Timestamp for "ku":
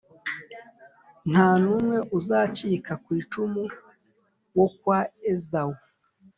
3.03-3.09